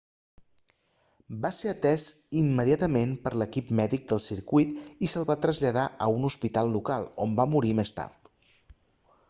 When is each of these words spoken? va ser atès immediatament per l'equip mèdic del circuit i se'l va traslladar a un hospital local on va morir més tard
va 1.41 1.51
ser 1.57 1.67
atès 1.73 2.05
immediatament 2.39 3.13
per 3.27 3.33
l'equip 3.41 3.69
mèdic 3.81 4.07
del 4.13 4.23
circuit 4.29 4.73
i 5.07 5.11
se'l 5.15 5.27
va 5.33 5.39
traslladar 5.47 5.87
a 6.07 6.11
un 6.17 6.29
hospital 6.31 6.75
local 6.79 7.09
on 7.27 7.37
va 7.41 7.47
morir 7.55 7.75
més 7.83 7.93
tard 8.01 8.35